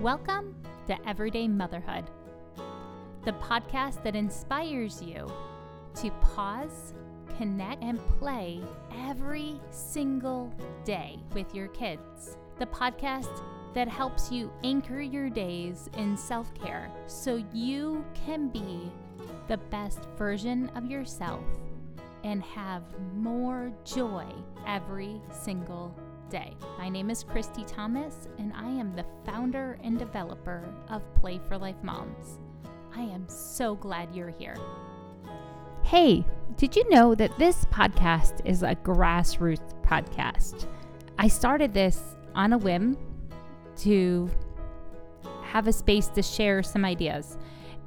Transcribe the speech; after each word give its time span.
Welcome 0.00 0.54
to 0.88 1.08
Everyday 1.08 1.48
Motherhood, 1.48 2.04
the 3.24 3.32
podcast 3.32 4.02
that 4.02 4.14
inspires 4.14 5.00
you 5.00 5.26
to 5.94 6.10
pause, 6.20 6.92
connect, 7.38 7.82
and 7.82 7.98
play 8.18 8.60
every 9.08 9.58
single 9.70 10.52
day 10.84 11.18
with 11.32 11.54
your 11.54 11.68
kids. 11.68 12.36
The 12.58 12.66
podcast 12.66 13.42
that 13.72 13.88
helps 13.88 14.30
you 14.30 14.52
anchor 14.62 15.00
your 15.00 15.30
days 15.30 15.88
in 15.96 16.14
self 16.18 16.52
care 16.54 16.90
so 17.06 17.42
you 17.54 18.04
can 18.14 18.48
be 18.48 18.92
the 19.48 19.56
best 19.56 20.00
version 20.18 20.70
of 20.76 20.90
yourself 20.90 21.42
and 22.22 22.42
have 22.42 22.82
more 23.14 23.72
joy 23.86 24.26
every 24.66 25.22
single 25.30 25.98
day. 26.30 26.56
My 26.78 26.88
name 26.88 27.10
is 27.10 27.24
Christy 27.24 27.64
Thomas, 27.64 28.28
and 28.38 28.52
I 28.54 28.68
am 28.68 28.94
the 28.94 29.04
founder 29.24 29.78
and 29.82 29.98
developer 29.98 30.64
of 30.88 31.02
Play 31.14 31.40
for 31.48 31.56
Life 31.56 31.82
Moms. 31.82 32.38
I 32.94 33.02
am 33.02 33.28
so 33.28 33.74
glad 33.74 34.14
you're 34.14 34.30
here. 34.30 34.56
Hey, 35.82 36.24
did 36.56 36.74
you 36.74 36.88
know 36.90 37.14
that 37.14 37.38
this 37.38 37.64
podcast 37.66 38.44
is 38.44 38.62
a 38.62 38.74
grassroots 38.74 39.74
podcast? 39.82 40.66
I 41.18 41.28
started 41.28 41.72
this 41.72 42.02
on 42.34 42.52
a 42.52 42.58
whim 42.58 42.96
to 43.78 44.28
have 45.42 45.66
a 45.66 45.72
space 45.72 46.08
to 46.08 46.22
share 46.22 46.62
some 46.62 46.84
ideas. 46.84 47.38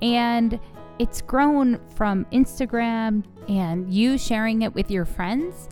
And 0.02 0.60
it's 0.98 1.22
grown 1.22 1.80
from 1.96 2.26
Instagram 2.26 3.24
and 3.48 3.94
you 3.94 4.18
sharing 4.18 4.62
it 4.62 4.74
with 4.74 4.90
your 4.90 5.06
friends 5.06 5.70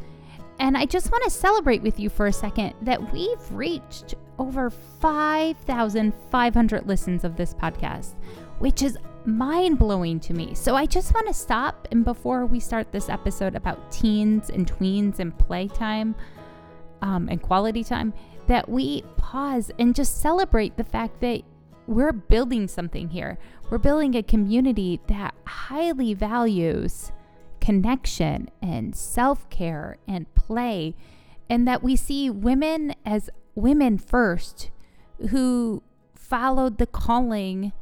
and 0.60 0.78
I 0.78 0.86
just 0.86 1.12
want 1.12 1.24
to 1.24 1.30
celebrate 1.30 1.82
with 1.82 2.00
you 2.00 2.10
for 2.10 2.28
a 2.28 2.34
second 2.34 2.74
that 2.82 3.14
we've 3.14 3.52
reached 3.52 4.16
over 4.40 4.70
5,500 4.70 6.88
listens 6.88 7.24
of 7.24 7.36
this 7.36 7.54
podcast, 7.54 8.14
which 8.60 8.82
is 8.82 8.98
mind 9.26 9.78
blowing 9.78 10.20
to 10.22 10.34
me. 10.34 10.56
So 10.56 10.76
I 10.76 10.86
just 10.86 11.14
want 11.14 11.28
to 11.28 11.34
stop 11.34 11.88
and 11.92 12.06
before 12.06 12.46
we 12.46 12.60
start 12.60 12.92
this 12.92 13.10
episode 13.10 13.56
about 13.56 13.92
teens 13.92 14.50
and 14.50 14.72
tweens 14.72 15.20
and 15.20 15.38
playtime 15.38 16.16
um, 17.02 17.28
and 17.30 17.42
quality 17.42 17.84
time, 17.84 18.14
that 18.48 18.70
we 18.70 19.04
pause 19.18 19.72
and 19.78 19.94
just 19.94 20.22
celebrate 20.22 20.78
the 20.78 20.84
fact 20.84 21.20
that 21.20 21.42
we're 21.88 22.14
building 22.14 22.68
something 22.68 23.10
here. 23.10 23.38
We're 23.70 23.78
building 23.78 24.16
a 24.16 24.24
community 24.24 25.00
that 25.08 25.36
highly 25.46 26.14
values 26.14 27.12
connection 27.68 28.50
and 28.62 28.96
self 28.96 29.50
care 29.50 29.98
and 30.08 30.34
play, 30.36 30.96
and 31.50 31.68
that 31.68 31.84
we 31.84 31.98
see 31.98 32.30
women 32.30 32.96
as 33.06 33.30
women 33.56 33.98
first 33.98 34.72
who 35.32 35.84
followed 36.16 36.78
the 36.78 36.88
calling 36.88 37.74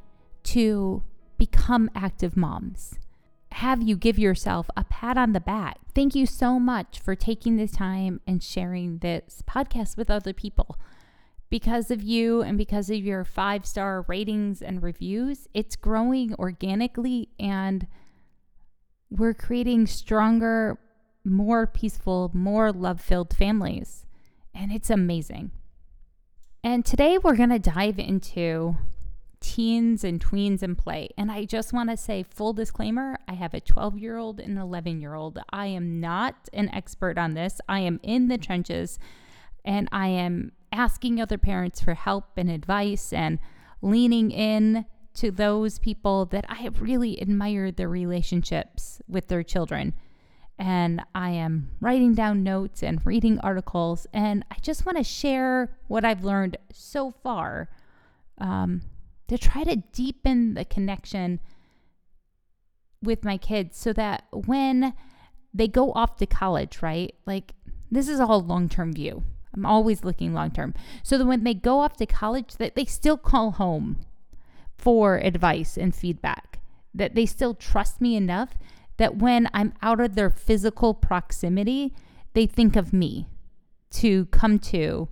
to 0.42 1.04
become 1.38 1.88
active 1.94 2.36
moms. 2.36 2.96
Have 3.52 3.84
you 3.84 3.96
give 3.96 4.18
yourself 4.18 4.72
a 4.76 4.84
pat 4.86 5.20
on 5.20 5.34
the 5.34 5.40
back. 5.40 5.78
Thank 5.94 6.16
you 6.16 6.26
so 6.26 6.60
much 6.60 7.00
for 7.00 7.14
taking 7.14 7.56
the 7.56 7.68
time 7.68 8.22
and 8.26 8.42
sharing 8.42 8.98
this 8.98 9.44
podcast 9.48 9.98
with 9.98 10.10
other 10.10 10.34
people. 10.34 10.80
Because 11.52 11.92
of 11.92 12.02
you 12.02 12.42
and 12.42 12.58
because 12.58 12.90
of 12.90 12.98
your 12.98 13.24
five 13.24 13.68
star 13.68 14.04
ratings 14.08 14.64
and 14.64 14.82
reviews, 14.82 15.48
it's 15.54 15.76
growing 15.76 16.34
organically 16.40 17.30
and 17.40 17.86
we're 19.10 19.34
creating 19.34 19.88
stronger, 19.88 20.78
more 21.24 21.68
peaceful, 21.68 22.32
more 22.34 22.72
love 22.72 23.02
filled 23.02 23.36
families. 23.36 24.06
And 24.54 24.72
it's 24.72 24.90
amazing. 24.90 25.52
And 26.64 26.86
today 26.86 27.18
we're 27.18 27.36
going 27.36 27.50
to 27.50 27.60
dive 27.60 28.00
into 28.00 28.78
teens 29.40 30.04
and 30.04 30.24
tweens 30.24 30.64
and 30.64 30.78
play. 30.78 31.10
And 31.18 31.32
I 31.32 31.46
just 31.46 31.72
want 31.72 31.90
to 31.92 31.98
say, 31.98 32.24
full 32.24 32.54
disclaimer 32.54 33.20
I 33.28 33.34
have 33.34 33.54
a 33.54 33.60
12 33.60 34.00
year 34.00 34.18
old 34.18 34.40
and 34.40 34.58
11 34.58 35.02
year 35.02 35.14
old. 35.14 35.40
I 35.52 35.68
am 35.68 36.00
not 36.00 36.50
an 36.54 36.70
expert 36.74 37.18
on 37.18 37.36
this, 37.36 37.62
I 37.70 37.82
am 37.82 38.00
in 38.02 38.28
the 38.28 38.38
trenches 38.38 38.98
and 39.64 39.88
I 39.92 40.08
am 40.08 40.52
asking 40.72 41.22
other 41.22 41.38
parents 41.38 41.82
for 41.82 41.94
help 41.94 42.38
and 42.38 42.50
advice 42.50 43.14
and 43.14 43.40
leaning 43.82 44.32
in 44.32 44.86
to 45.16 45.32
those 45.32 45.80
people 45.80 46.26
that 46.28 46.46
I 46.48 46.56
have 46.56 46.82
really 46.82 47.20
admired 47.20 47.78
their 47.78 47.90
relationships 47.90 49.02
with 49.08 49.28
their 49.28 49.44
children. 49.44 49.94
And 50.58 51.02
I 51.14 51.32
am 51.32 51.72
writing 51.82 52.14
down 52.14 52.44
notes 52.44 52.82
and 52.82 53.06
reading 53.06 53.40
articles. 53.40 54.08
And 54.14 54.46
I 54.52 54.56
just 54.62 54.86
want 54.86 54.98
to 54.98 55.04
share 55.04 55.76
what 55.88 56.06
I've 56.06 56.24
learned 56.24 56.58
so 56.72 57.12
far 57.12 57.70
um, 58.38 58.82
to 59.28 59.38
try 59.38 59.64
to 59.64 59.78
deepen 59.78 60.54
the 60.54 60.66
connection 60.66 61.40
with 63.02 63.24
my 63.24 63.38
kids 63.38 63.78
so 63.78 63.94
that 63.94 64.24
when 64.32 64.94
they 65.54 65.68
go 65.68 65.92
off 65.94 66.18
to 66.18 66.26
college, 66.26 66.82
right? 66.82 67.16
Like, 67.26 67.54
this 67.92 68.10
is 68.10 68.20
all 68.20 68.42
long 68.42 68.68
term 68.68 68.94
view. 68.94 69.24
I'm 69.54 69.66
always 69.66 70.04
looking 70.04 70.34
long 70.34 70.52
term. 70.52 70.74
So 71.04 71.18
that 71.18 71.26
when 71.26 71.44
they 71.44 71.54
go 71.54 71.80
off 71.80 71.96
to 71.98 72.06
college, 72.06 72.56
that 72.58 72.76
they 72.76 72.86
still 72.86 73.18
call 73.18 73.52
home 73.52 73.98
for 74.78 75.18
advice 75.18 75.78
and 75.78 75.96
feedback, 75.96 76.60
that 76.94 77.16
they 77.16 77.26
still 77.26 77.54
trust 77.54 78.02
me 78.02 78.16
enough 78.16 78.58
that 78.98 79.18
when 79.18 79.50
I'm 79.54 79.74
out 79.82 80.00
of 80.00 80.16
their 80.16 80.30
physical 80.30 80.94
proximity, 80.94 81.94
they 82.34 82.46
think 82.46 82.76
of 82.76 82.94
me 82.94 83.28
to 83.92 84.26
come 84.28 84.60
to, 84.60 85.10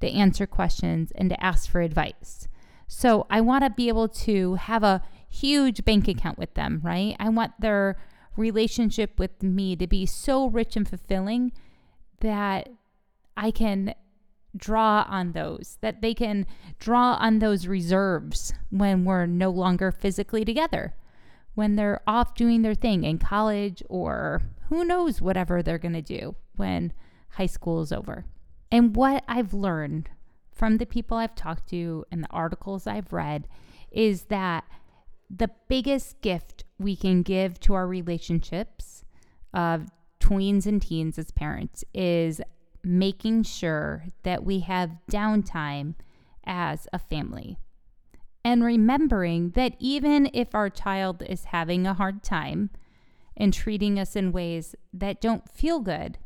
to 0.00 0.10
answer 0.10 0.46
questions, 0.46 1.12
and 1.14 1.30
to 1.30 1.44
ask 1.44 1.70
for 1.70 1.80
advice. 1.80 2.48
So 2.86 3.26
I 3.30 3.40
want 3.40 3.64
to 3.64 3.70
be 3.70 3.88
able 3.88 4.08
to 4.08 4.54
have 4.54 4.82
a 4.82 5.02
huge 5.28 5.84
bank 5.84 6.08
account 6.08 6.38
with 6.38 6.54
them, 6.54 6.80
right? 6.82 7.16
I 7.18 7.28
want 7.28 7.52
their 7.60 7.96
relationship 8.36 9.18
with 9.18 9.42
me 9.42 9.76
to 9.76 9.86
be 9.86 10.06
so 10.06 10.46
rich 10.48 10.76
and 10.76 10.88
fulfilling 10.88 11.52
that 12.20 12.68
I 13.36 13.50
can 13.50 13.94
draw 14.56 15.04
on 15.08 15.32
those, 15.32 15.78
that 15.80 16.00
they 16.00 16.14
can 16.14 16.46
draw 16.78 17.14
on 17.14 17.38
those 17.38 17.66
reserves 17.66 18.54
when 18.70 19.04
we're 19.04 19.26
no 19.26 19.50
longer 19.50 19.90
physically 19.90 20.44
together, 20.44 20.94
when 21.54 21.76
they're 21.76 22.00
off 22.06 22.34
doing 22.34 22.62
their 22.62 22.74
thing 22.74 23.04
in 23.04 23.18
college 23.18 23.82
or 23.88 24.42
who 24.68 24.84
knows 24.84 25.20
whatever 25.20 25.62
they're 25.62 25.78
going 25.78 25.94
to 25.94 26.02
do 26.02 26.34
when 26.56 26.92
high 27.30 27.46
school 27.46 27.80
is 27.82 27.92
over. 27.92 28.24
And 28.70 28.96
what 28.96 29.24
I've 29.28 29.54
learned 29.54 30.10
from 30.52 30.78
the 30.78 30.86
people 30.86 31.16
I've 31.16 31.34
talked 31.34 31.68
to 31.70 32.04
and 32.10 32.22
the 32.24 32.30
articles 32.30 32.86
I've 32.86 33.12
read 33.12 33.46
is 33.90 34.22
that 34.24 34.64
the 35.30 35.50
biggest 35.68 36.20
gift 36.20 36.64
we 36.78 36.96
can 36.96 37.22
give 37.22 37.60
to 37.60 37.74
our 37.74 37.86
relationships 37.86 39.04
of 39.52 39.86
tweens 40.20 40.66
and 40.66 40.80
teens 40.80 41.18
as 41.18 41.30
parents 41.30 41.84
is 41.94 42.40
making 42.86 43.42
sure 43.42 44.04
that 44.22 44.44
we 44.44 44.60
have 44.60 44.98
downtime 45.10 45.94
as 46.44 46.86
a 46.92 46.98
family. 46.98 47.58
And 48.44 48.62
remembering 48.62 49.50
that 49.50 49.74
even 49.80 50.30
if 50.32 50.54
our 50.54 50.70
child 50.70 51.22
is 51.28 51.46
having 51.46 51.86
a 51.86 51.94
hard 51.94 52.22
time 52.22 52.70
and 53.36 53.52
treating 53.52 53.98
us 53.98 54.14
in 54.14 54.30
ways 54.30 54.76
that 54.92 55.20
don't 55.20 55.50
feel 55.50 55.80
good, 55.80 56.18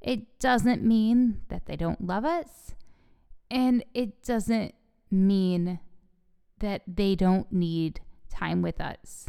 it 0.00 0.38
doesn't 0.40 0.82
mean 0.82 1.42
that 1.48 1.66
they 1.66 1.76
don't 1.76 2.04
love 2.04 2.24
us. 2.24 2.74
And 3.50 3.84
it 3.94 4.24
doesn't 4.24 4.74
mean 5.10 5.78
that 6.58 6.82
they 6.88 7.14
don't 7.14 7.50
need 7.52 8.00
time 8.28 8.62
with 8.62 8.80
us. 8.80 9.26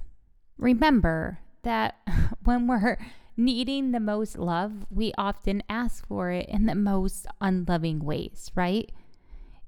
Remember 0.57 1.39
that 1.61 1.97
when 2.43 2.65
we're 2.65 2.97
needing 3.37 3.91
the 3.91 3.99
most 3.99 4.37
love, 4.37 4.85
we 4.89 5.13
often 5.17 5.63
ask 5.69 6.07
for 6.07 6.31
it 6.31 6.47
in 6.49 6.65
the 6.65 6.75
most 6.75 7.27
unloving 7.41 7.99
ways, 7.99 8.51
right? 8.55 8.91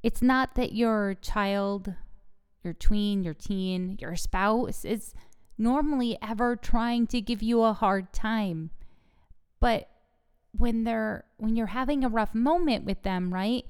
It's 0.04 0.22
not 0.22 0.56
that 0.56 0.74
your 0.74 1.16
child, 1.22 1.94
your 2.64 2.74
tween, 2.74 3.24
your 3.24 3.34
teen, 3.34 3.98
your 4.00 4.16
spouse 4.16 4.86
is 4.86 5.14
normally 5.58 6.18
ever 6.22 6.56
trying 6.56 7.08
to 7.08 7.22
give 7.22 7.42
you 7.42 7.64
a 7.64 7.74
hard 7.74 8.14
time. 8.14 8.70
But 9.60 9.90
when 10.52 10.84
they're 10.84 11.26
when 11.38 11.56
you're 11.56 11.68
having 11.68 12.04
a 12.04 12.10
rough 12.10 12.34
moment 12.34 12.86
with 12.86 13.04
them, 13.04 13.34
right? 13.34 13.66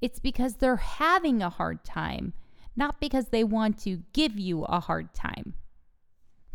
It's 0.00 0.18
because 0.18 0.56
they're 0.56 0.76
having 0.76 1.42
a 1.42 1.50
hard 1.50 1.84
time, 1.84 2.32
not 2.74 3.00
because 3.00 3.28
they 3.28 3.44
want 3.44 3.78
to 3.80 4.02
give 4.12 4.38
you 4.38 4.64
a 4.64 4.80
hard 4.80 5.14
time. 5.14 5.54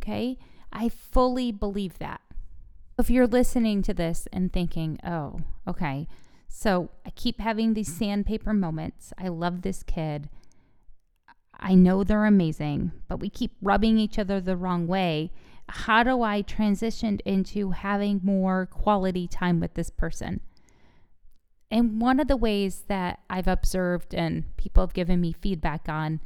Okay? 0.02 0.38
I 0.72 0.90
fully 0.90 1.52
believe 1.52 2.00
that. 2.00 2.22
If 3.00 3.12
you're 3.12 3.28
listening 3.28 3.84
to 3.84 3.94
this 3.94 4.28
and 4.34 4.52
thinking, 4.52 5.00
oh, 5.06 5.40
okay, 5.68 6.08
so 6.48 6.90
I 7.06 7.12
keep 7.12 7.40
having 7.40 7.74
these 7.74 7.96
sandpaper 7.96 8.54
moments. 8.54 9.14
I 9.20 9.28
love 9.28 9.62
this 9.62 9.84
kid. 9.84 10.30
I 11.60 11.76
know 11.76 12.04
they're 12.04 12.26
amazing, 12.26 12.92
but 13.08 13.20
we 13.20 13.30
keep 13.30 13.52
rubbing 13.62 14.00
each 14.00 14.18
other 14.18 14.42
the 14.42 14.58
wrong 14.58 14.88
way. 14.88 15.32
How 15.70 16.02
do 16.02 16.24
I 16.24 16.42
transition 16.42 17.20
into 17.24 17.72
having 17.72 18.22
more 18.24 18.66
quality 18.66 19.28
time 19.28 19.60
with 19.60 19.76
this 19.76 19.92
person? 19.92 20.42
And 21.70 22.02
one 22.02 22.20
of 22.20 22.28
the 22.28 22.38
ways 22.38 22.84
that 22.88 23.20
I've 23.30 23.48
observed 23.48 24.16
and 24.16 24.56
people 24.58 24.82
have 24.82 24.94
given 24.94 25.22
me 25.22 25.34
feedback 25.34 25.88
on 25.88 26.20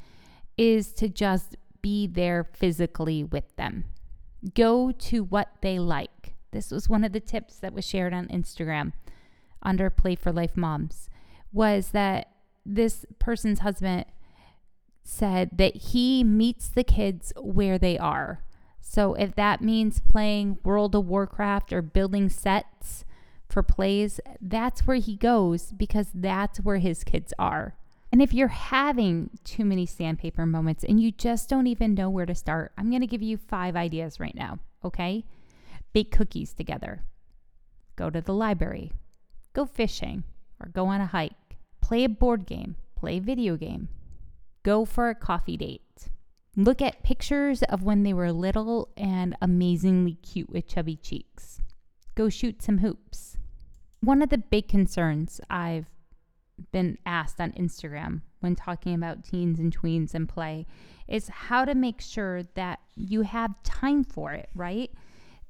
is 0.57 0.93
to 0.93 1.09
just 1.09 1.57
be 1.81 2.07
there 2.07 2.45
physically 2.53 3.25
with 3.25 3.55
them. 3.57 3.85
Go 4.53 4.91
to 4.91 5.23
what 5.23 5.49
they 5.61 5.77
like. 5.77 6.30
This 6.51 6.71
was 6.71 6.89
one 6.89 7.03
of 7.03 7.13
the 7.13 7.19
tips 7.19 7.57
that 7.59 7.73
was 7.73 7.85
shared 7.85 8.13
on 8.13 8.27
Instagram 8.27 8.93
under 9.61 9.89
Play 9.89 10.15
for 10.15 10.31
Life 10.31 10.57
Moms 10.57 11.09
was 11.51 11.89
that 11.89 12.31
this 12.65 13.05
person's 13.19 13.59
husband 13.59 14.05
said 15.03 15.49
that 15.57 15.75
he 15.75 16.23
meets 16.23 16.69
the 16.69 16.83
kids 16.83 17.33
where 17.37 17.77
they 17.77 17.97
are. 17.97 18.43
So 18.79 19.13
if 19.13 19.35
that 19.35 19.61
means 19.61 19.99
playing 19.99 20.57
World 20.63 20.95
of 20.95 21.07
Warcraft 21.07 21.73
or 21.73 21.81
building 21.81 22.29
sets 22.29 23.05
for 23.49 23.63
plays, 23.63 24.19
that's 24.39 24.85
where 24.87 24.97
he 24.97 25.15
goes 25.15 25.71
because 25.71 26.07
that's 26.13 26.59
where 26.59 26.77
his 26.77 27.03
kids 27.03 27.33
are. 27.39 27.75
And 28.11 28.21
if 28.21 28.33
you're 28.33 28.49
having 28.49 29.29
too 29.45 29.63
many 29.63 29.85
sandpaper 29.85 30.45
moments 30.45 30.83
and 30.83 30.99
you 30.99 31.11
just 31.11 31.47
don't 31.47 31.67
even 31.67 31.93
know 31.93 32.09
where 32.09 32.25
to 32.25 32.35
start, 32.35 32.73
I'm 32.77 32.89
going 32.89 33.01
to 33.01 33.07
give 33.07 33.21
you 33.21 33.37
five 33.37 33.75
ideas 33.75 34.19
right 34.19 34.35
now, 34.35 34.59
okay? 34.83 35.23
Bake 35.93 36.11
cookies 36.11 36.53
together. 36.53 37.03
Go 37.95 38.09
to 38.09 38.21
the 38.21 38.33
library. 38.33 38.91
Go 39.53 39.65
fishing 39.65 40.23
or 40.59 40.69
go 40.69 40.87
on 40.87 41.01
a 41.01 41.07
hike. 41.07 41.57
Play 41.81 42.03
a 42.03 42.09
board 42.09 42.45
game. 42.45 42.75
Play 42.95 43.17
a 43.17 43.21
video 43.21 43.57
game. 43.57 43.89
Go 44.63 44.85
for 44.85 45.09
a 45.09 45.15
coffee 45.15 45.57
date. 45.57 46.09
Look 46.55 46.81
at 46.81 47.03
pictures 47.03 47.63
of 47.63 47.83
when 47.83 48.03
they 48.03 48.13
were 48.13 48.31
little 48.31 48.89
and 48.97 49.35
amazingly 49.41 50.15
cute 50.15 50.49
with 50.49 50.67
chubby 50.67 50.97
cheeks. 50.97 51.61
Go 52.15 52.29
shoot 52.29 52.61
some 52.61 52.79
hoops. 52.79 53.37
One 54.01 54.21
of 54.21 54.29
the 54.29 54.37
big 54.37 54.67
concerns 54.67 55.39
I've 55.49 55.87
been 56.71 56.97
asked 57.05 57.39
on 57.39 57.51
Instagram 57.53 58.21
when 58.39 58.55
talking 58.55 58.93
about 58.93 59.23
teens 59.23 59.59
and 59.59 59.75
tweens 59.75 60.13
and 60.13 60.27
play 60.27 60.67
is 61.07 61.29
how 61.29 61.65
to 61.65 61.75
make 61.75 62.01
sure 62.01 62.43
that 62.55 62.79
you 62.95 63.21
have 63.21 63.61
time 63.63 64.03
for 64.03 64.33
it, 64.33 64.49
right? 64.53 64.91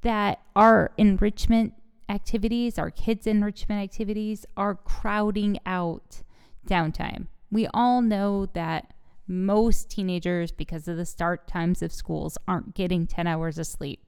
That 0.01 0.39
our 0.55 0.91
enrichment 0.97 1.73
activities, 2.09 2.77
our 2.79 2.91
kids' 2.91 3.27
enrichment 3.27 3.81
activities, 3.81 4.45
are 4.57 4.75
crowding 4.75 5.59
out 5.65 6.23
downtime. 6.67 7.27
We 7.51 7.67
all 7.73 8.01
know 8.01 8.47
that 8.53 8.93
most 9.27 9.89
teenagers, 9.89 10.51
because 10.51 10.87
of 10.87 10.97
the 10.97 11.05
start 11.05 11.47
times 11.47 11.81
of 11.81 11.91
schools, 11.91 12.37
aren't 12.47 12.73
getting 12.73 13.07
10 13.07 13.27
hours 13.27 13.57
of 13.57 13.67
sleep. 13.67 14.05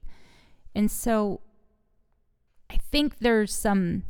And 0.74 0.90
so 0.90 1.40
I 2.68 2.76
think 2.76 3.18
there's 3.18 3.54
some 3.54 4.04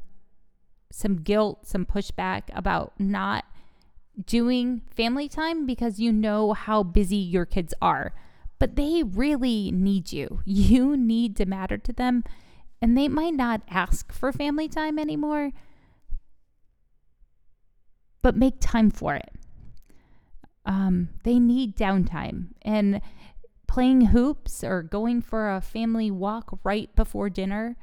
some 0.91 1.17
guilt, 1.17 1.67
some 1.67 1.85
pushback 1.85 2.43
about 2.55 2.93
not 3.01 3.45
doing 4.25 4.81
family 4.95 5.29
time 5.29 5.67
because 5.67 5.99
you 5.99 6.13
know 6.13 6.53
how 6.53 6.85
busy 6.85 7.17
your 7.17 7.45
kids 7.45 7.75
are. 7.83 8.15
But 8.65 8.77
they 8.77 9.03
really 9.03 9.71
need 9.71 10.11
you. 10.11 10.41
You 10.47 10.97
need 10.97 11.37
to 11.37 11.45
matter 11.45 11.77
to 11.77 11.93
them. 11.93 12.25
And 12.81 12.97
they 12.97 13.09
might 13.09 13.35
not 13.35 13.61
ask 13.69 14.11
for 14.11 14.33
family 14.33 14.69
time 14.69 14.99
anymore, 14.99 15.51
but 18.23 18.39
make 18.39 18.55
time 18.61 18.91
for 18.91 19.17
it. 19.17 19.33
Um, 20.65 21.11
they 21.25 21.39
need 21.39 21.77
downtime. 21.77 22.53
And 22.63 23.03
playing 23.67 24.07
hoops 24.07 24.65
or 24.65 24.83
going 24.83 25.21
for 25.21 25.55
a 25.55 25.61
family 25.61 26.11
walk 26.11 26.59
right 26.65 26.89
before 26.97 27.29
dinner 27.29 27.77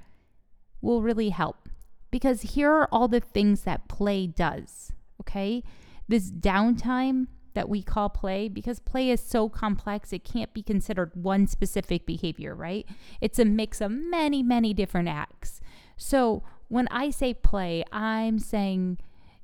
will 0.81 1.03
really 1.03 1.29
help 1.29 1.69
because 2.09 2.41
here 2.41 2.71
are 2.71 2.89
all 2.91 3.07
the 3.07 3.19
things 3.19 3.61
that 3.61 3.87
play 3.87 4.25
does. 4.25 4.91
Okay. 5.21 5.63
This 6.07 6.31
downtime 6.31 7.27
that 7.53 7.69
we 7.69 7.81
call 7.81 8.09
play, 8.09 8.47
because 8.47 8.79
play 8.79 9.09
is 9.09 9.21
so 9.21 9.49
complex, 9.49 10.13
it 10.13 10.23
can't 10.23 10.53
be 10.53 10.63
considered 10.63 11.11
one 11.13 11.47
specific 11.47 12.05
behavior, 12.05 12.55
right? 12.55 12.87
It's 13.19 13.39
a 13.39 13.45
mix 13.45 13.81
of 13.81 13.91
many, 13.91 14.41
many 14.41 14.73
different 14.73 15.09
acts. 15.09 15.61
So 15.97 16.43
when 16.67 16.87
I 16.89 17.09
say 17.09 17.33
play, 17.33 17.83
I'm 17.91 18.39
saying 18.39 18.99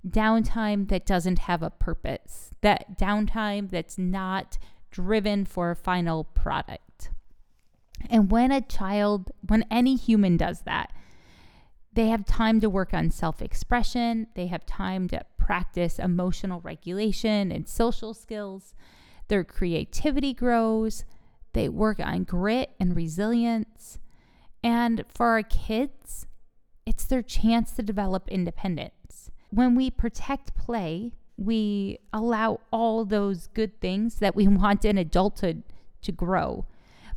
downtime 0.07 0.87
that 0.89 1.05
doesn't 1.05 1.39
have 1.39 1.61
a 1.61 1.69
purpose, 1.69 2.51
that 2.61 2.97
downtime 2.97 3.69
that's 3.69 3.97
not 3.97 4.57
driven 4.91 5.45
for 5.45 5.71
a 5.71 5.75
final 5.75 6.23
product. 6.23 7.11
And 8.09 8.31
when 8.31 8.51
a 8.51 8.61
child, 8.61 9.31
when 9.45 9.65
any 9.69 9.95
human 9.95 10.37
does 10.37 10.61
that, 10.61 10.91
they 11.97 12.09
have 12.09 12.27
time 12.27 12.59
to 12.59 12.69
work 12.69 12.93
on 12.93 13.09
self 13.09 13.41
expression, 13.41 14.27
they 14.35 14.45
have 14.45 14.67
time 14.67 15.07
to 15.07 15.25
practice 15.35 15.97
emotional 15.97 16.61
regulation 16.61 17.51
and 17.51 17.67
social 17.67 18.13
skills. 18.13 18.75
Their 19.29 19.43
creativity 19.43 20.31
grows, 20.31 21.05
they 21.53 21.67
work 21.67 21.99
on 21.99 22.23
grit 22.23 22.69
and 22.79 22.95
resilience. 22.95 23.97
And 24.63 25.05
for 25.09 25.29
our 25.29 25.41
kids, 25.41 26.27
it's 26.85 27.05
their 27.05 27.23
chance 27.23 27.71
to 27.71 27.81
develop 27.81 28.29
independence. 28.29 29.31
When 29.49 29.73
we 29.73 29.89
protect 29.89 30.55
play, 30.55 31.13
we 31.35 31.97
allow 32.13 32.59
all 32.71 33.05
those 33.05 33.47
good 33.55 33.81
things 33.81 34.19
that 34.19 34.35
we 34.35 34.47
want 34.47 34.85
in 34.85 34.99
adulthood 34.99 35.63
to 36.03 36.11
grow. 36.11 36.67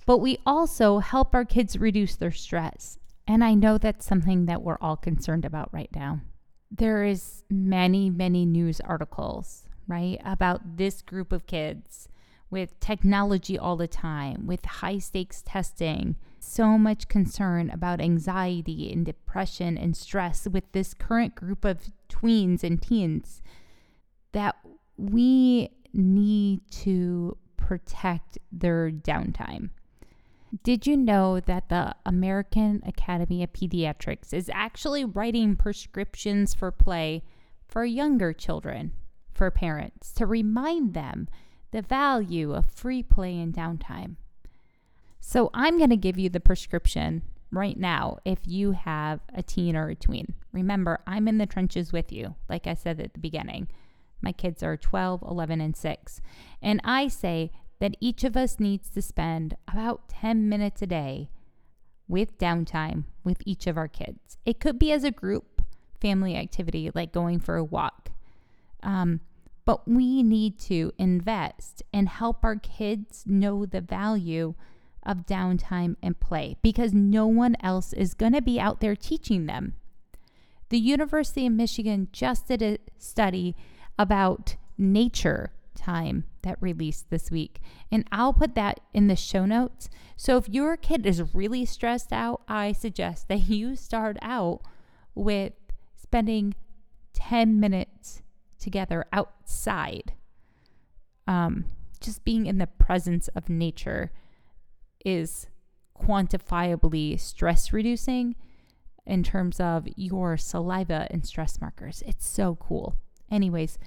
But 0.07 0.19
we 0.19 0.39
also 0.47 1.01
help 1.01 1.35
our 1.35 1.45
kids 1.45 1.77
reduce 1.77 2.17
their 2.17 2.33
stress 2.33 2.97
and 3.31 3.45
I 3.45 3.55
know 3.55 3.79
that's 3.79 4.05
something 4.05 4.47
that 4.47 4.61
we're 4.61 4.77
all 4.81 4.97
concerned 4.97 5.45
about 5.45 5.73
right 5.73 5.89
now. 5.95 6.21
There 6.69 7.05
is 7.05 7.45
many, 7.49 8.11
many 8.11 8.45
news 8.45 8.81
articles, 8.81 9.69
right, 9.87 10.21
about 10.25 10.77
this 10.77 11.01
group 11.01 11.33
of 11.33 11.47
kids 11.47 12.09
with 12.51 12.81
technology 12.81 13.57
all 13.57 13.77
the 13.77 13.87
time, 13.87 14.49
with 14.49 14.65
high 14.65 14.99
stakes 14.99 15.45
testing, 15.47 16.17
so 16.41 16.77
much 16.77 17.07
concern 17.07 17.71
about 17.71 18.01
anxiety 18.01 18.93
and 18.93 19.07
depression 19.07 19.79
and 19.79 19.97
stress 19.97 20.49
with 20.49 20.65
this 20.73 20.93
current 20.93 21.37
group 21.37 21.65
of 21.65 21.93
tweens 22.09 22.65
and 22.65 22.83
teens 22.83 23.43
that 24.33 24.57
we 24.97 25.71
need 25.93 26.69
to 26.73 27.37
protect 27.57 28.39
their 28.51 28.91
downtime. 28.91 29.71
Did 30.65 30.87
you 30.87 30.97
know 30.97 31.39
that 31.39 31.69
the 31.69 31.95
American 32.05 32.83
Academy 32.85 33.45
of 33.45 33.53
Pediatrics 33.53 34.33
is 34.33 34.51
actually 34.53 35.05
writing 35.05 35.55
prescriptions 35.55 36.55
for 36.55 36.73
play 36.73 37.23
for 37.69 37.85
younger 37.85 38.33
children 38.33 38.93
for 39.33 39.49
parents 39.51 40.13
to 40.13 40.27
remind 40.27 40.93
them 40.93 41.29
the 41.71 41.83
value 41.83 42.53
of 42.53 42.67
free 42.67 43.03
play 43.03 43.39
and 43.39 43.55
downtime? 43.55 44.17
So, 45.21 45.51
I'm 45.55 45.79
going 45.79 45.91
to 45.91 45.97
give 45.97 46.19
you 46.19 46.29
the 46.29 46.41
prescription 46.41 47.23
right 47.53 47.79
now 47.79 48.19
if 48.25 48.41
you 48.45 48.73
have 48.73 49.21
a 49.33 49.43
teen 49.43 49.77
or 49.77 49.89
a 49.89 49.95
tween. 49.95 50.35
Remember, 50.53 51.01
I'm 51.07 51.29
in 51.29 51.39
the 51.39 51.47
trenches 51.47 51.93
with 51.93 52.11
you, 52.11 52.35
like 52.49 52.67
I 52.67 52.75
said 52.75 53.01
at 53.01 53.13
the 53.13 53.21
beginning. 53.21 53.69
My 54.21 54.33
kids 54.33 54.63
are 54.63 54.77
12, 54.77 55.23
11, 55.23 55.61
and 55.61 55.77
6. 55.77 56.21
And 56.61 56.81
I 56.85 57.09
say 57.09 57.53
that 57.81 57.97
each 58.01 58.25
of 58.25 58.37
us 58.37 58.61
needs 58.61 58.89
to 58.91 59.03
spend 59.03 59.57
about 59.67 60.09
10 60.09 60.49
minutes 60.49 60.81
a 60.83 60.87
day 60.87 61.31
with 62.07 62.39
downtime 62.39 63.05
with 63.25 63.43
each 63.45 63.67
of 63.67 63.77
our 63.77 63.89
kids. 63.89 64.39
It 64.45 64.61
could 64.61 64.79
be 64.79 64.93
as 64.93 65.05
a 65.05 65.11
group 65.11 65.63
family 66.01 66.37
activity, 66.37 66.91
like 66.95 67.13
going 67.13 67.41
for 67.41 67.57
a 67.57 67.65
walk. 67.65 68.11
Um, 68.83 69.21
but 69.65 69.87
we 69.87 70.23
need 70.23 70.59
to 70.61 70.93
invest 70.99 71.83
and 71.93 72.09
help 72.09 72.45
our 72.45 72.57
kids 72.57 73.25
know 73.27 73.67
the 73.67 73.81
value 73.81 74.55
of 75.05 75.27
downtime 75.27 75.97
and 76.03 76.19
play 76.19 76.57
because 76.63 76.93
no 76.93 77.27
one 77.27 77.57
else 77.63 77.93
is 77.93 78.15
going 78.15 78.33
to 78.33 78.43
be 78.43 78.59
out 78.59 78.81
there 78.81 78.97
teaching 78.97 79.47
them. 79.47 79.75
The 80.71 80.79
University 80.79 81.47
of 81.47 81.53
Michigan 81.53 82.09
just 82.13 82.49
did 82.49 82.63
a 82.63 82.79
study 82.99 83.57
about 83.99 84.57
nature 84.79 85.53
time 85.75 86.25
that 86.43 86.61
released 86.61 87.11
this 87.11 87.31
week. 87.31 87.61
And 87.91 88.05
I'll 88.13 88.33
put 88.33 88.55
that 88.55 88.81
in 88.93 89.07
the 89.07 89.17
show 89.17 89.47
notes. 89.47 89.89
So 90.17 90.37
if 90.37 90.49
your 90.49 90.77
kid 90.77 91.07
is 91.07 91.35
really 91.35 91.65
stressed 91.65 92.13
out, 92.13 92.43
I 92.49 92.73
suggest 92.73 93.29
that 93.29 93.39
you 93.49 93.77
start 93.77 94.17
out 94.23 94.61
with 95.15 95.53
spending 95.97 96.55
10 97.15 97.59
minutes 97.61 98.23
together 98.59 99.05
outside. 99.13 100.13
Um, 101.27 101.67
just 102.01 102.25
being 102.25 102.47
in 102.47 102.59
the 102.59 102.67
presence 102.67 103.29
of 103.29 103.49
nature 103.49 104.11
is 105.05 105.47
quantifiably 105.99 107.19
stress 107.19 107.73
reducing 107.73 108.35
in 109.07 109.23
terms 109.23 109.61
of 109.61 109.87
your 109.97 110.37
saliva 110.37 111.07
and 111.11 111.27
stress 111.27 111.61
markers. 111.61 112.03
It's 112.07 112.27
so 112.27 112.57
cool. 112.57 112.97
Anyways, 113.31 113.79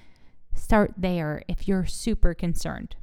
Start 0.54 0.94
there 0.96 1.42
if 1.48 1.68
you're 1.68 1.86
super 1.86 2.34
concerned. 2.34 2.96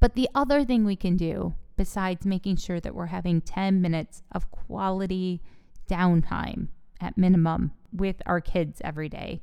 But 0.00 0.14
the 0.14 0.28
other 0.34 0.64
thing 0.64 0.84
we 0.84 0.96
can 0.96 1.16
do, 1.16 1.54
besides 1.76 2.26
making 2.26 2.56
sure 2.56 2.80
that 2.80 2.94
we're 2.94 3.06
having 3.06 3.40
10 3.40 3.80
minutes 3.80 4.22
of 4.32 4.50
quality 4.50 5.40
downtime 5.88 6.68
at 7.00 7.18
minimum 7.18 7.72
with 7.92 8.16
our 8.26 8.40
kids 8.40 8.80
every 8.84 9.08
day 9.08 9.40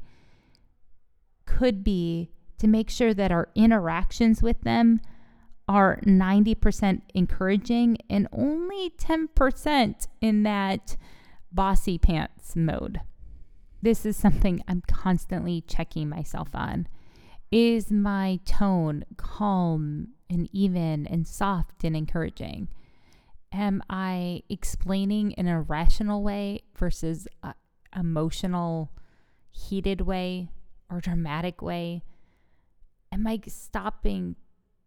could 1.46 1.84
be 1.84 2.32
to 2.58 2.68
make 2.68 2.90
sure 2.90 3.14
that 3.14 3.32
our 3.32 3.50
interactions 3.56 4.42
with 4.42 4.62
them 4.62 5.02
are 5.68 6.00
90% 6.06 7.02
encouraging 7.14 7.98
and 8.10 8.28
only 8.32 8.92
10% 8.98 10.08
in 10.22 10.44
that 10.44 10.98
bossy 11.52 11.98
pants 11.98 12.56
mode. 12.56 13.02
This 13.84 14.06
is 14.06 14.16
something 14.16 14.64
I'm 14.68 14.82
constantly 14.88 15.62
checking 15.62 16.08
myself 16.08 16.50
on. 16.54 16.88
Is 17.52 17.92
my 17.92 18.40
tone 18.46 19.04
calm 19.18 20.10
and 20.30 20.48
even 20.54 21.08
and 21.08 21.28
soft 21.28 21.84
and 21.84 21.96
encouraging? 21.96 22.70
Am 23.52 23.84
I 23.90 24.44
explaining 24.50 25.32
in 25.32 25.48
a 25.48 25.62
rational 25.62 26.22
way 26.22 26.62
versus 26.78 27.28
a 27.44 27.56
emotional, 27.94 28.92
heated 29.50 30.02
way 30.02 30.50
or 30.90 31.02
dramatic 31.02 31.62
way? 31.62 32.04
Am 33.12 33.28
I 33.28 33.42
stopping 33.48 34.36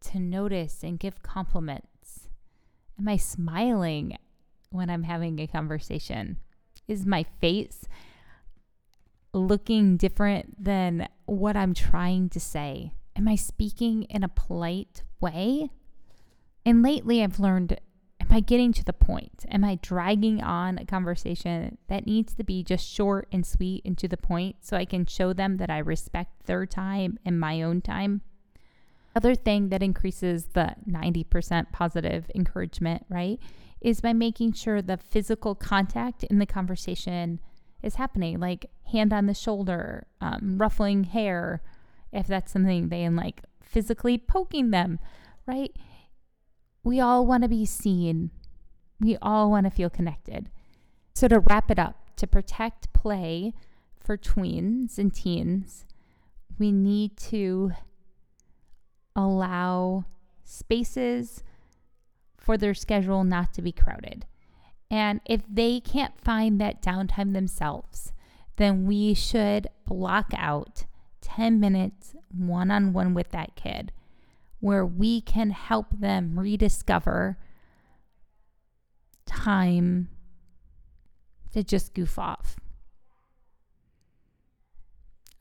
to 0.00 0.18
notice 0.18 0.82
and 0.82 0.98
give 0.98 1.22
compliments? 1.22 2.28
Am 2.98 3.08
I 3.08 3.16
smiling 3.16 4.16
when 4.70 4.88
I'm 4.88 5.02
having 5.02 5.40
a 5.40 5.46
conversation? 5.46 6.38
Is 6.86 7.04
my 7.04 7.24
face 7.40 7.84
looking 9.34 9.96
different 9.96 10.62
than 10.62 11.08
what 11.26 11.56
I'm 11.56 11.74
trying 11.74 12.28
to 12.30 12.40
say? 12.40 12.94
Am 13.16 13.28
I 13.28 13.36
speaking 13.36 14.04
in 14.04 14.24
a 14.24 14.28
polite 14.28 15.02
way? 15.20 15.70
And 16.64 16.82
lately, 16.82 17.22
I've 17.22 17.38
learned 17.38 17.78
am 18.20 18.28
I 18.30 18.40
getting 18.40 18.72
to 18.72 18.84
the 18.84 18.92
point? 18.92 19.44
Am 19.50 19.64
I 19.64 19.78
dragging 19.82 20.42
on 20.42 20.78
a 20.78 20.86
conversation 20.86 21.78
that 21.88 22.06
needs 22.06 22.34
to 22.34 22.44
be 22.44 22.62
just 22.62 22.88
short 22.88 23.28
and 23.30 23.44
sweet 23.44 23.82
and 23.84 23.98
to 23.98 24.08
the 24.08 24.16
point 24.16 24.56
so 24.60 24.76
I 24.76 24.84
can 24.84 25.04
show 25.04 25.32
them 25.32 25.58
that 25.58 25.70
I 25.70 25.78
respect 25.78 26.46
their 26.46 26.64
time 26.64 27.18
and 27.24 27.38
my 27.38 27.60
own 27.62 27.82
time? 27.82 28.22
Other 29.16 29.34
thing 29.34 29.68
that 29.68 29.82
increases 29.82 30.46
the 30.46 30.74
90% 30.88 31.70
positive 31.70 32.30
encouragement, 32.34 33.04
right, 33.08 33.38
is 33.80 34.00
by 34.00 34.12
making 34.12 34.54
sure 34.54 34.80
the 34.80 34.96
physical 34.96 35.54
contact 35.54 36.24
in 36.24 36.38
the 36.38 36.46
conversation 36.46 37.38
is 37.84 37.96
happening, 37.96 38.40
like 38.40 38.70
hand 38.90 39.12
on 39.12 39.26
the 39.26 39.34
shoulder, 39.34 40.06
um, 40.20 40.56
ruffling 40.58 41.04
hair, 41.04 41.62
if 42.12 42.26
that's 42.26 42.52
something 42.52 42.88
they 42.88 43.02
and 43.02 43.16
like, 43.16 43.42
physically 43.60 44.16
poking 44.18 44.70
them, 44.70 44.98
right? 45.46 45.74
We 46.82 47.00
all 47.00 47.26
want 47.26 47.42
to 47.42 47.48
be 47.48 47.66
seen. 47.66 48.30
We 49.00 49.16
all 49.20 49.50
want 49.50 49.64
to 49.64 49.70
feel 49.70 49.90
connected. 49.90 50.50
So, 51.14 51.28
to 51.28 51.40
wrap 51.40 51.70
it 51.70 51.78
up, 51.78 52.16
to 52.16 52.26
protect 52.26 52.92
play 52.92 53.52
for 53.98 54.16
tweens 54.16 54.98
and 54.98 55.14
teens, 55.14 55.84
we 56.58 56.72
need 56.72 57.16
to 57.16 57.72
allow 59.16 60.04
spaces 60.44 61.42
for 62.36 62.56
their 62.56 62.74
schedule 62.74 63.24
not 63.24 63.54
to 63.54 63.62
be 63.62 63.72
crowded. 63.72 64.26
And 64.94 65.20
if 65.24 65.42
they 65.52 65.80
can't 65.80 66.16
find 66.20 66.60
that 66.60 66.80
downtime 66.80 67.32
themselves, 67.32 68.12
then 68.58 68.86
we 68.86 69.12
should 69.12 69.66
block 69.84 70.30
out 70.36 70.84
10 71.20 71.58
minutes 71.58 72.14
one 72.30 72.70
on 72.70 72.92
one 72.92 73.12
with 73.12 73.30
that 73.30 73.56
kid 73.56 73.90
where 74.60 74.86
we 74.86 75.20
can 75.20 75.50
help 75.50 75.98
them 75.98 76.38
rediscover 76.38 77.36
time 79.26 80.10
to 81.52 81.64
just 81.64 81.92
goof 81.92 82.16
off. 82.16 82.54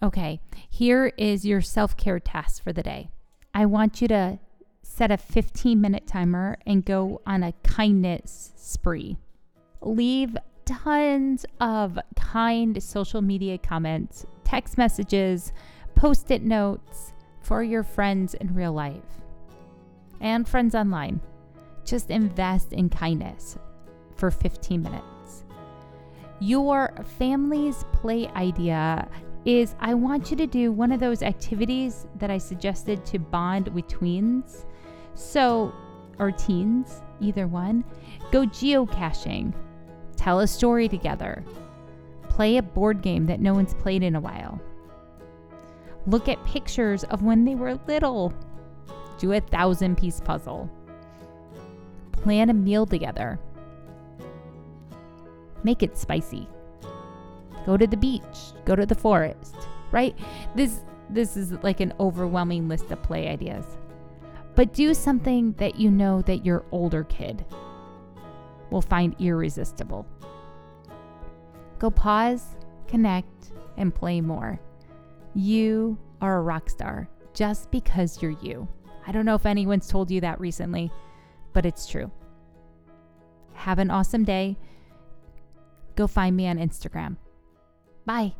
Okay, 0.01 0.41
here 0.67 1.13
is 1.15 1.45
your 1.45 1.61
self 1.61 1.95
care 1.95 2.19
task 2.19 2.63
for 2.63 2.73
the 2.73 2.81
day. 2.81 3.11
I 3.53 3.67
want 3.67 4.01
you 4.01 4.07
to 4.07 4.39
set 4.81 5.11
a 5.11 5.17
15 5.17 5.79
minute 5.79 6.07
timer 6.07 6.57
and 6.65 6.83
go 6.83 7.21
on 7.27 7.43
a 7.43 7.53
kindness 7.63 8.51
spree. 8.55 9.19
Leave 9.83 10.35
tons 10.65 11.45
of 11.59 11.99
kind 12.15 12.81
social 12.81 13.21
media 13.21 13.57
comments, 13.57 14.25
text 14.43 14.77
messages, 14.77 15.51
post 15.95 16.31
it 16.31 16.41
notes 16.41 17.13
for 17.41 17.63
your 17.63 17.83
friends 17.83 18.33
in 18.35 18.53
real 18.53 18.73
life 18.73 19.01
and 20.21 20.47
friends 20.47 20.73
online. 20.73 21.19
Just 21.85 22.09
invest 22.09 22.73
in 22.73 22.89
kindness 22.89 23.57
for 24.15 24.31
15 24.31 24.81
minutes. 24.81 25.43
Your 26.39 26.93
family's 27.19 27.85
play 27.91 28.27
idea 28.29 29.07
is 29.45 29.75
I 29.79 29.93
want 29.93 30.31
you 30.31 30.37
to 30.37 30.47
do 30.47 30.71
one 30.71 30.91
of 30.91 30.99
those 30.99 31.21
activities 31.21 32.07
that 32.19 32.31
I 32.31 32.37
suggested 32.37 33.05
to 33.07 33.19
bond 33.19 33.67
with 33.69 33.87
tweens. 33.87 34.65
So, 35.15 35.73
or 36.19 36.31
teens, 36.31 37.01
either 37.19 37.47
one. 37.47 37.83
Go 38.31 38.45
geocaching, 38.45 39.53
tell 40.23 40.39
a 40.39 40.47
story 40.47 40.87
together, 40.87 41.43
play 42.29 42.55
a 42.55 42.61
board 42.61 43.01
game 43.01 43.25
that 43.25 43.41
no 43.41 43.53
one's 43.53 43.73
played 43.73 44.03
in 44.03 44.15
a 44.15 44.21
while. 44.21 44.61
Look 46.07 46.29
at 46.29 46.43
pictures 46.45 47.03
of 47.05 47.23
when 47.23 47.43
they 47.43 47.55
were 47.55 47.77
little. 47.87 48.33
Do 49.17 49.33
a 49.33 49.41
thousand 49.41 49.97
piece 49.97 50.21
puzzle. 50.21 50.69
Plan 52.13 52.49
a 52.49 52.53
meal 52.53 52.85
together. 52.85 53.37
Make 55.63 55.83
it 55.83 55.97
spicy 55.97 56.47
go 57.65 57.77
to 57.77 57.87
the 57.87 57.95
beach, 57.95 58.51
go 58.65 58.75
to 58.75 58.85
the 58.85 58.95
forest, 58.95 59.55
right? 59.91 60.13
This 60.55 60.81
this 61.09 61.37
is 61.37 61.51
like 61.63 61.79
an 61.79 61.93
overwhelming 61.99 62.67
list 62.67 62.91
of 62.91 63.01
play 63.03 63.27
ideas. 63.27 63.65
But 64.55 64.73
do 64.73 64.93
something 64.93 65.53
that 65.53 65.75
you 65.79 65.91
know 65.91 66.21
that 66.23 66.45
your 66.45 66.65
older 66.71 67.03
kid 67.05 67.45
will 68.73 68.81
find 68.81 69.15
irresistible. 69.19 70.05
Go 71.79 71.89
pause, 71.89 72.57
connect, 72.87 73.51
and 73.77 73.95
play 73.95 74.19
more. 74.19 74.59
You 75.35 75.97
are 76.21 76.37
a 76.37 76.41
rock 76.41 76.69
star 76.69 77.07
just 77.33 77.71
because 77.71 78.21
you're 78.21 78.37
you. 78.41 78.67
I 79.07 79.11
don't 79.11 79.25
know 79.25 79.35
if 79.35 79.45
anyone's 79.45 79.87
told 79.87 80.11
you 80.11 80.19
that 80.21 80.39
recently, 80.39 80.91
but 81.53 81.65
it's 81.65 81.87
true. 81.87 82.11
Have 83.53 83.79
an 83.79 83.91
awesome 83.91 84.23
day. 84.23 84.57
Go 85.95 86.07
find 86.07 86.35
me 86.35 86.47
on 86.47 86.57
Instagram 86.57 87.17
Bye. 88.05 88.33